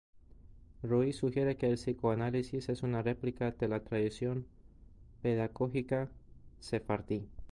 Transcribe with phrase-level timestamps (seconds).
[0.81, 4.47] Roiz sugiere que el psicoanálisis es una replica de la tradición
[5.21, 6.09] pedagógica
[6.59, 7.27] sefardí.